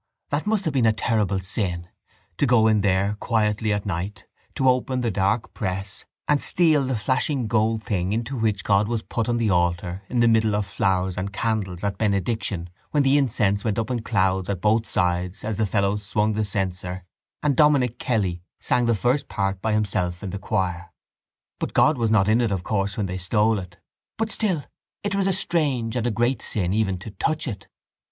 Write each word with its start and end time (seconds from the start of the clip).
That 0.31 0.47
must 0.47 0.65
have 0.65 0.73
been 0.73 0.87
a 0.87 0.93
terrible 0.93 1.39
sin, 1.41 1.87
to 2.39 2.47
go 2.47 2.65
in 2.65 2.81
there 2.81 3.17
quietly 3.19 3.71
at 3.71 3.85
night, 3.85 4.25
to 4.55 4.67
open 4.67 5.01
the 5.01 5.11
dark 5.11 5.53
press 5.53 6.05
and 6.27 6.41
steal 6.41 6.83
the 6.83 6.95
flashing 6.95 7.45
gold 7.45 7.83
thing 7.83 8.11
into 8.11 8.35
which 8.35 8.63
God 8.63 8.87
was 8.87 9.03
put 9.03 9.29
on 9.29 9.37
the 9.37 9.51
altar 9.51 10.01
in 10.09 10.19
the 10.19 10.27
middle 10.27 10.55
of 10.55 10.65
flowers 10.65 11.17
and 11.17 11.31
candles 11.31 11.83
at 11.83 11.99
benediction 11.99 12.71
while 12.89 13.03
the 13.03 13.15
incense 13.15 13.63
went 13.63 13.77
up 13.77 13.91
in 13.91 14.01
clouds 14.01 14.49
at 14.49 14.59
both 14.59 14.87
sides 14.87 15.43
as 15.43 15.57
the 15.57 15.67
fellow 15.67 15.97
swung 15.97 16.33
the 16.33 16.45
censer 16.45 17.05
and 17.43 17.55
Dominic 17.55 17.99
Kelly 17.99 18.41
sang 18.59 18.87
the 18.87 18.95
first 18.95 19.27
part 19.27 19.61
by 19.61 19.71
himself 19.73 20.23
in 20.23 20.31
the 20.31 20.39
choir. 20.39 20.91
But 21.59 21.73
God 21.75 21.99
was 21.99 22.09
not 22.09 22.27
in 22.27 22.41
it 22.41 22.51
of 22.51 22.63
course 22.63 22.97
when 22.97 23.05
they 23.05 23.19
stole 23.19 23.59
it. 23.59 23.77
But 24.17 24.31
still 24.31 24.63
it 25.03 25.13
was 25.13 25.27
a 25.27 25.31
strange 25.31 25.95
and 25.95 26.07
a 26.07 26.09
great 26.09 26.41
sin 26.41 26.73
even 26.73 26.97
to 26.97 27.11
touch 27.11 27.47
it. 27.47 27.67